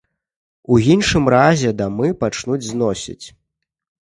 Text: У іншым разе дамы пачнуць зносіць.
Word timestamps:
У 0.75 0.77
іншым 0.93 1.29
разе 1.35 1.73
дамы 1.81 2.07
пачнуць 2.25 2.61
зносіць. 2.71 3.25